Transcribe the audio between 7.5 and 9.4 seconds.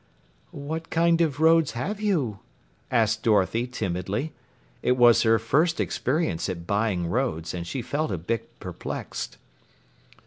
and she felt a bit perplexed.